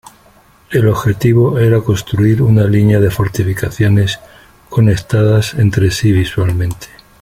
El 0.71 0.87
objetivo 0.87 1.59
era 1.59 1.81
construir 1.81 2.41
una 2.41 2.63
línea 2.63 2.99
de 2.99 3.11
fortificaciones 3.11 4.19
conectadas 4.67 5.53
entre 5.53 5.91
sí 5.91 6.11
visualmente. 6.11 6.87